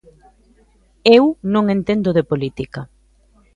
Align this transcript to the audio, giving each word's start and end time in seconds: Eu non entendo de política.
Eu 1.17 1.23
non 1.53 1.65
entendo 1.75 2.09
de 2.17 2.27
política. 2.31 2.81